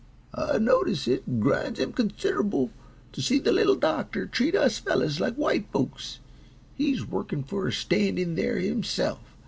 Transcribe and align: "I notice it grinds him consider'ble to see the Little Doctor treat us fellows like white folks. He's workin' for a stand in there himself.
"I 0.33 0.57
notice 0.57 1.07
it 1.07 1.39
grinds 1.39 1.79
him 1.79 1.93
consider'ble 1.93 2.71
to 3.11 3.21
see 3.21 3.37
the 3.37 3.51
Little 3.51 3.75
Doctor 3.75 4.25
treat 4.25 4.55
us 4.55 4.79
fellows 4.79 5.19
like 5.19 5.35
white 5.35 5.67
folks. 5.71 6.17
He's 6.73 7.05
workin' 7.05 7.43
for 7.43 7.67
a 7.67 7.71
stand 7.71 8.17
in 8.17 8.33
there 8.33 8.57
himself. 8.57 9.37